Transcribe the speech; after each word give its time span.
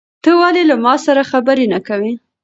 ته 0.23 0.29
ولې 0.39 0.63
له 0.69 0.75
ما 0.83 0.93
سره 1.05 1.29
خبرې 1.31 1.65
نه 1.73 1.79
کوې؟ 1.87 2.13